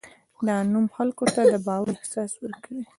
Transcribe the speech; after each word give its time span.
دا 0.47 0.55
نوم 0.71 0.85
خلکو 0.95 1.23
ته 1.33 1.41
د 1.51 1.53
باور 1.67 1.87
احساس 1.97 2.31
ورکوي. 2.39 2.83